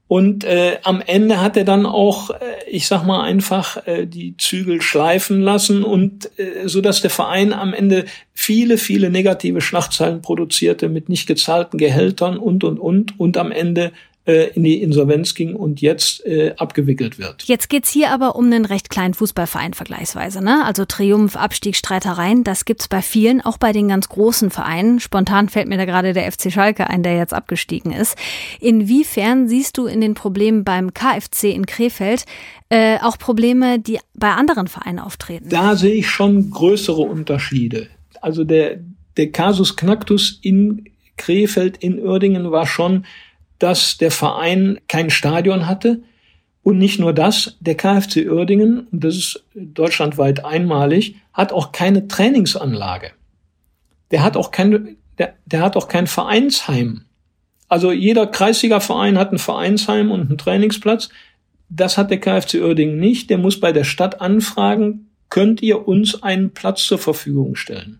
Und 0.07 0.43
äh, 0.43 0.77
am 0.83 1.01
Ende 1.01 1.41
hat 1.41 1.57
er 1.57 1.63
dann 1.63 1.87
auch, 1.87 2.29
äh, 2.29 2.35
ich 2.69 2.85
sag 2.85 3.03
mal 3.03 3.23
einfach, 3.23 3.87
äh, 3.87 4.05
die 4.05 4.37
Zügel 4.37 4.81
schleifen 4.81 5.41
lassen 5.41 5.83
und 5.83 6.29
äh, 6.37 6.67
so 6.67 6.81
dass 6.81 7.01
der 7.01 7.09
Verein 7.09 7.53
am 7.53 7.73
Ende 7.73 8.05
viele, 8.33 8.77
viele 8.77 9.09
negative 9.09 9.61
Schlachtzeilen 9.61 10.21
produzierte 10.21 10.89
mit 10.89 11.09
nicht 11.09 11.25
gezahlten 11.25 11.79
Gehältern 11.79 12.37
und 12.37 12.63
und 12.63 12.77
und 12.79 13.19
und 13.19 13.37
am 13.37 13.51
Ende 13.51 13.91
äh, 14.25 14.51
in 14.53 14.63
die 14.63 14.82
Insolvenz 14.82 15.36
ging 15.36 15.56
und 15.56 15.82
jetzt 15.82 16.25
äh, 16.25 16.53
abgewickelt 16.58 17.20
wird. 17.20 17.44
Jetzt 17.44 17.70
geht's 17.70 17.89
hier 17.89 18.12
aber 18.12 18.36
um 18.36 18.46
einen 18.46 18.63
recht 18.63 18.89
kleinen 18.89 19.13
Fußballverein 19.13 19.74
vergleichsweise. 19.74 20.44
Ne? 20.44 20.63
Also 20.63 20.86
Triumph, 20.86 21.36
Abstieg, 21.36 21.75
Streitereien, 21.75 22.44
das 22.44 22.63
gibt's 22.63 22.88
bei 22.88 23.01
vielen, 23.01 23.42
auch 23.42 23.58
bei 23.58 23.74
den 23.74 23.89
ganz 23.89 24.08
großen 24.08 24.50
Vereinen. 24.50 25.00
Spontan 25.01 25.50
fällt 25.50 25.68
mir 25.68 25.77
da 25.77 25.86
gerade 25.86 26.13
der 26.13 26.32
FC 26.32 26.51
Schalke 26.51 26.89
ein, 26.89 27.03
der 27.03 27.18
jetzt 27.18 27.34
abgestiegen 27.34 27.92
ist. 27.92 28.18
Inwiefern 28.62 29.48
siehst 29.50 29.77
du 29.77 29.88
in 29.88 30.00
den 30.00 30.13
Problemen 30.13 30.63
beim 30.63 30.94
KFC 30.94 31.46
in 31.46 31.65
Krefeld 31.65 32.25
äh, 32.70 33.00
auch 33.00 33.18
Probleme, 33.18 33.80
die 33.80 34.00
bei 34.13 34.32
anderen 34.32 34.68
Vereinen 34.68 35.00
auftreten? 35.00 35.50
Da 35.50 35.75
sehe 35.75 35.96
ich 35.96 36.10
schon 36.10 36.50
größere 36.50 37.01
Unterschiede. 37.01 37.88
Also 38.22 38.46
der, 38.46 38.80
der 39.18 39.32
Kasus 39.32 39.75
Knacktus 39.75 40.39
in 40.42 40.86
Krefeld, 41.18 41.77
in 41.77 42.00
Uerdingen 42.00 42.51
war 42.51 42.65
schon, 42.65 43.06
dass 43.60 43.98
der 43.98 44.12
Verein 44.12 44.79
kein 44.88 45.10
Stadion 45.10 45.67
hatte. 45.67 46.01
Und 46.63 46.77
nicht 46.77 47.00
nur 47.00 47.13
das, 47.13 47.57
der 47.60 47.75
KfC 47.75 48.29
Uerdingen, 48.29 48.88
das 48.91 49.15
ist 49.15 49.43
deutschlandweit 49.53 50.45
einmalig, 50.45 51.17
hat 51.33 51.51
auch 51.51 51.72
keine 51.72 52.07
Trainingsanlage. 52.07 53.12
Der 54.12 54.24
hat 54.24 54.38
auch 54.38 54.51
kein, 54.51 54.98
der, 55.17 55.33
der 55.45 55.62
hat 55.62 55.75
auch 55.75 55.88
kein 55.88 56.07
Vereinsheim. 56.07 57.05
Also 57.67 57.91
jeder 57.91 58.27
Kreisliga-Verein 58.27 59.17
hat 59.17 59.31
ein 59.31 59.39
Vereinsheim 59.39 60.12
und 60.12 60.29
einen 60.29 60.38
Trainingsplatz. 60.38 61.10
Das 61.69 61.98
hat 61.98 62.12
der 62.12 62.19
KfC 62.19 62.62
Uerdingen 62.62 63.00
nicht. 63.00 63.29
Der 63.29 63.38
muss 63.38 63.60
bei 63.60 63.72
der 63.72 63.83
Stadt 63.83 64.22
anfragen, 64.22 65.10
könnt 65.29 65.62
ihr 65.62 65.88
uns 65.88 66.22
einen 66.22 66.51
Platz 66.51 66.83
zur 66.83 67.00
Verfügung 67.00 67.55
stellen? 67.55 68.00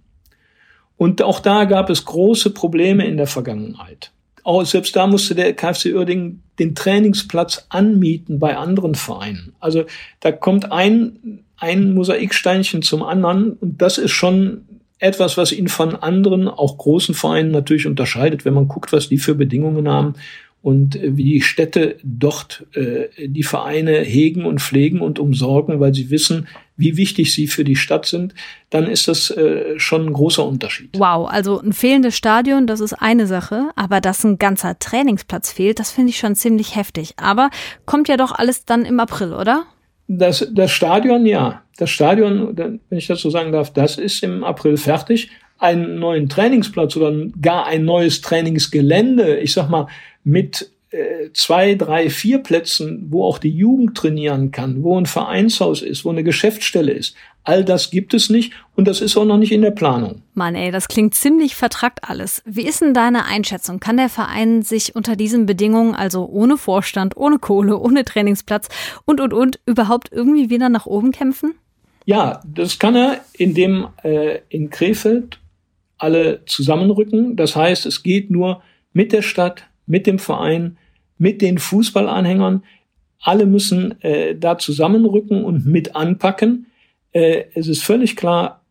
Und 0.95 1.22
auch 1.22 1.39
da 1.39 1.65
gab 1.65 1.89
es 1.89 2.05
große 2.05 2.51
Probleme 2.51 3.05
in 3.05 3.17
der 3.17 3.27
Vergangenheit 3.27 4.12
auch 4.43 4.65
selbst 4.65 4.95
da 4.95 5.07
musste 5.07 5.35
der 5.35 5.53
KfC 5.53 5.93
Uerdingen 5.93 6.43
den 6.59 6.75
Trainingsplatz 6.75 7.65
anmieten 7.69 8.39
bei 8.39 8.57
anderen 8.57 8.95
Vereinen. 8.95 9.53
Also 9.59 9.85
da 10.19 10.31
kommt 10.31 10.71
ein, 10.71 11.43
ein 11.57 11.93
Mosaiksteinchen 11.93 12.81
zum 12.81 13.03
anderen 13.03 13.53
und 13.53 13.81
das 13.81 13.97
ist 13.97 14.12
schon 14.12 14.65
etwas, 15.00 15.35
was 15.35 15.51
ihn 15.51 15.67
von 15.67 15.95
anderen, 15.95 16.47
auch 16.47 16.77
großen 16.77 17.13
Vereinen 17.13 17.51
natürlich 17.51 17.88
unterscheidet, 17.88 18.45
wenn 18.45 18.53
man 18.53 18.69
guckt, 18.69 18.93
was 18.93 19.09
die 19.09 19.17
für 19.17 19.35
Bedingungen 19.35 19.89
haben 19.89 20.13
und 20.63 20.96
äh, 20.96 21.15
wie 21.15 21.25
die 21.25 21.41
Städte 21.41 21.98
dort 22.03 22.65
äh, 22.74 23.27
die 23.27 23.43
Vereine 23.43 24.00
hegen 24.00 24.46
und 24.46 24.62
pflegen 24.62 25.01
und 25.01 25.20
umsorgen, 25.20 25.79
weil 25.79 25.93
sie 25.93 26.10
wissen, 26.10 26.48
wie 26.77 26.98
wichtig 26.98 27.34
sie 27.34 27.48
für 27.48 27.63
die 27.63 27.75
Stadt 27.75 28.08
sind, 28.08 28.34
dann 28.72 28.88
ist 28.88 29.08
das 29.08 29.29
äh, 29.29 29.77
schon 29.77 30.08
ein 30.08 30.13
großer 30.13 30.43
Unterschied. 30.43 30.98
Wow, 30.98 31.29
also 31.29 31.62
ein 31.62 31.74
fehlendes 31.74 32.15
Stadion, 32.15 32.65
das 32.65 32.79
ist 32.79 32.93
eine 32.93 33.27
Sache, 33.27 33.70
aber 33.75 34.01
dass 34.01 34.24
ein 34.24 34.39
ganzer 34.39 34.79
Trainingsplatz 34.79 35.51
fehlt, 35.51 35.79
das 35.79 35.91
finde 35.91 36.10
ich 36.10 36.17
schon 36.17 36.36
ziemlich 36.36 36.75
heftig. 36.75 37.13
Aber 37.17 37.50
kommt 37.86 38.08
ja 38.08 38.17
doch 38.17 38.32
alles 38.32 38.65
dann 38.65 38.86
im 38.86 39.00
April, 39.00 39.34
oder? 39.34 39.65
Das, 40.08 40.48
das 40.51 40.72
Stadion, 40.72 41.25
ja. 41.25 41.62
Das 41.77 41.89
Stadion, 41.89 42.55
wenn 42.58 42.79
ich 42.89 43.08
das 43.08 43.22
so 43.22 43.29
sagen 43.29 43.51
darf, 43.51 43.74
das 43.74 43.98
ist 43.98 44.24
im 44.24 44.43
April 44.43 44.77
fertig. 44.77 45.29
Einen 45.60 46.00
neuen 46.00 46.29
Trainingsplatz 46.29 46.96
oder 46.98 47.13
gar 47.41 47.65
ein 47.67 47.86
neues 47.86 48.22
Trainingsgelände, 48.22 49.38
ich 49.38 49.53
sag 49.53 49.70
mal, 49.70 49.88
mit 50.24 50.72
äh, 50.94 51.32
zwei, 51.34 51.74
drei, 51.74 52.10
vier 52.10 52.38
Plätzen, 52.38 53.08
wo 53.10 53.24
auch 53.24 53.39
die 53.39 53.50
Jugend 53.50 53.98
trainieren 53.98 54.51
kann, 54.51 54.84
wo 54.84 54.96
ein 55.00 55.08
Vereinshaus 55.08 55.82
ist, 55.82 56.06
wo 56.06 56.12
eine 56.12 56.24
Geschäftsstelle 56.24 56.92
ist. 56.92 57.15
All 57.44 57.65
das 57.65 57.89
gibt 57.89 58.13
es 58.13 58.30
nicht 58.30 58.53
und 58.75 58.88
das 58.88 59.01
ist 59.01 59.18
auch 59.18 59.25
noch 59.25 59.38
nicht 59.38 59.51
in 59.51 59.63
der 59.63 59.72
Planung. 59.72 60.22
Mann, 60.34 60.56
ey, 60.56 60.72
das 60.72 60.88
klingt 60.88 61.15
ziemlich 61.15 61.56
vertrackt 61.56 62.08
alles. 62.08 62.42
Wie 62.46 62.65
ist 62.65 62.82
denn 62.82 62.94
deine 62.94 63.25
Einschätzung? 63.25 63.80
Kann 63.80 63.98
der 63.98 64.08
Verein 64.08 64.62
sich 64.62 64.96
unter 64.96 65.15
diesen 65.15 65.46
Bedingungen, 65.46 65.96
also 65.96 66.25
ohne 66.25 66.58
Vorstand, 66.58 67.18
ohne 67.18 67.39
Kohle, 67.39 67.77
ohne 67.80 68.06
Trainingsplatz 68.06 68.70
und, 69.03 69.20
und, 69.20 69.34
und, 69.34 69.60
überhaupt 69.65 70.10
irgendwie 70.12 70.50
wieder 70.50 70.70
nach 70.70 70.86
oben 70.86 71.12
kämpfen? 71.12 71.56
Ja, 72.06 72.42
das 72.46 72.80
kann 72.80 72.96
er, 72.96 73.22
indem 73.34 73.88
äh, 74.03 74.39
in 74.50 74.70
Krefeld 74.70 75.39
alle 75.98 76.46
zusammenrücken. 76.46 77.36
Das 77.36 77.56
heißt, 77.56 77.86
es 77.86 78.03
geht 78.03 78.30
nur 78.30 78.62
mit 78.94 79.12
der 79.12 79.22
Stadt, 79.22 79.65
mit 79.85 80.07
dem 80.07 80.19
Verein, 80.19 80.77
mit 81.17 81.41
den 81.41 81.57
Fußballanhängern. 81.57 82.63
Alle 83.19 83.45
müssen 83.45 84.01
äh, 84.01 84.35
da 84.35 84.57
zusammenrücken 84.57 85.43
und 85.43 85.65
mit 85.65 85.95
anpacken. 85.95 86.67
Äh, 87.11 87.45
es 87.53 87.67
ist 87.67 87.83
völlig 87.83 88.15
klar, 88.15 88.61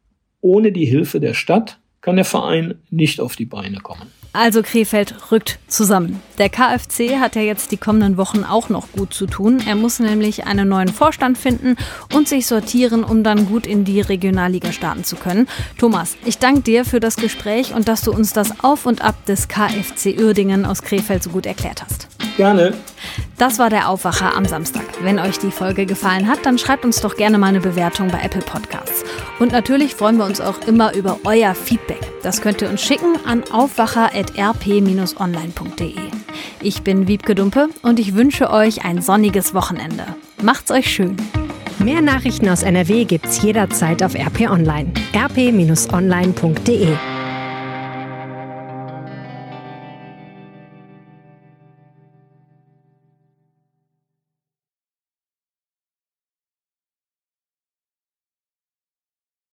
ohne 0.41 0.73
die 0.73 0.87
Hilfe 0.87 1.21
der 1.21 1.35
Stadt 1.35 1.79
kann 2.03 2.17
der 2.17 2.25
Verein 2.25 2.75
nicht 2.91 3.21
auf 3.21 3.37
die 3.37 3.47
Beine 3.47 3.79
kommen. 3.79 4.11
Also 4.35 4.63
Krefeld 4.63 5.31
rückt 5.31 5.59
zusammen. 5.69 6.23
Der 6.39 6.49
KfC 6.49 7.19
hat 7.19 7.37
ja 7.37 7.43
jetzt 7.43 7.71
die 7.71 7.77
kommenden 7.77 8.17
Wochen 8.17 8.45
auch 8.45 8.71
noch 8.71 8.91
gut 8.93 9.13
zu 9.13 9.27
tun. 9.27 9.63
Er 9.67 9.77
muss 9.77 9.99
nämlich 9.99 10.47
einen 10.47 10.69
neuen 10.69 10.89
Vorstand 10.89 11.37
finden 11.37 11.77
und 12.15 12.29
sich 12.29 12.47
sortieren, 12.47 13.05
um 13.05 13.25
dann 13.25 13.47
gut 13.47 13.67
in 13.67 13.85
die 13.85 14.01
Regionalliga 14.01 14.73
starten 14.73 15.05
zu 15.05 15.17
können. 15.17 15.49
Thomas, 15.77 16.17
ich 16.25 16.39
danke 16.39 16.63
dir 16.63 16.87
für 16.87 16.99
das 16.99 17.17
Gespräch 17.17 17.75
und 17.75 17.89
dass 17.89 18.01
du 18.01 18.13
uns 18.13 18.33
das 18.33 18.65
Auf 18.65 18.87
und 18.87 19.03
Ab 19.03 19.27
des 19.27 19.49
KfC 19.49 20.19
Uerdingen 20.19 20.65
aus 20.65 20.81
Krefeld 20.81 21.23
so 21.23 21.29
gut 21.29 21.45
erklärt 21.45 21.83
hast. 21.83 22.12
Gerne. 22.37 22.75
Das 23.39 23.59
war 23.59 23.71
der 23.71 23.89
Aufwacher 23.89 24.37
am 24.37 24.45
Samstag. 24.45 24.85
Wenn 25.01 25.19
euch 25.19 25.39
die 25.39 25.51
Folge 25.51 25.87
gefallen 25.87 26.29
hat, 26.29 26.45
dann 26.47 26.59
schreibt 26.59 26.85
uns 26.85 27.01
doch 27.01 27.17
gerne 27.17 27.39
mal 27.39 27.49
eine 27.49 27.61
Bewertung 27.61 28.09
bei 28.09 28.21
Apple 28.23 28.43
Podcasts. 28.43 29.05
Und 29.39 29.53
natürlich 29.53 29.95
freuen 29.95 30.17
wir 30.17 30.25
uns 30.25 30.41
auch 30.41 30.59
immer 30.67 30.95
über 30.95 31.19
euer 31.25 31.55
Feedback. 31.55 32.01
Das 32.23 32.41
könnt 32.41 32.63
ihr 32.63 32.71
uns 32.71 32.83
schicken 32.83 33.17
an 33.27 33.45
aufwacher.rp-online.de. 33.51 35.95
Ich 36.61 36.83
bin 36.83 37.09
Wiebke 37.09 37.35
Dumpe 37.35 37.69
und 37.83 37.99
ich 37.99 38.15
wünsche 38.15 38.51
euch 38.51 38.85
ein 38.85 39.03
sonniges 39.03 39.55
Wochenende. 39.55 40.05
Macht's 40.41 40.71
euch 40.71 40.89
schön. 40.89 41.17
Mehr 41.81 42.01
Nachrichten 42.01 42.49
aus 42.49 42.63
NRW 42.63 43.05
gibt's 43.05 43.43
jederzeit 43.43 44.05
auf 44.05 44.15
RP 44.15 44.49
Online. 44.49 44.93
rp-online.de 45.15 46.97